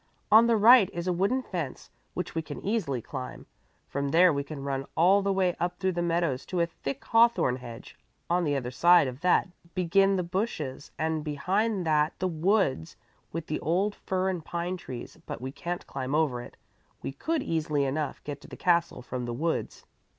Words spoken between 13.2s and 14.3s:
with the old fir